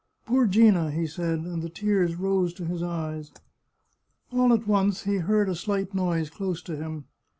Poor 0.25 0.47
Gina!" 0.47 0.89
he 0.91 1.05
said, 1.05 1.41
and 1.41 1.61
the 1.61 1.69
tears 1.69 2.15
rose 2.15 2.55
to 2.55 2.65
his 2.65 2.81
eyes. 2.81 3.31
All 4.31 4.51
at 4.51 4.65
once 4.65 5.03
he 5.03 5.17
heard 5.17 5.47
a 5.47 5.53
slight 5.53 5.93
noise 5.93 6.27
close 6.31 6.63
to 6.63 6.75
him. 6.75 7.05